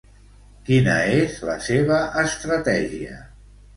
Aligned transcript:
Quina 0.69 0.95
és 1.17 1.37
la 1.49 1.57
seva 1.67 1.99
estratègia? 2.25 3.21